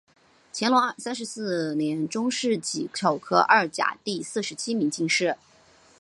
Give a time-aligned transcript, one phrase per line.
[0.51, 5.37] 乾隆三十四年中式己丑科二甲第四十七名进士。